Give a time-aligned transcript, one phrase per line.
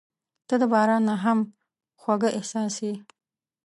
[0.47, 1.39] •ته د باران نه هم
[2.01, 2.93] خوږه احساس یې.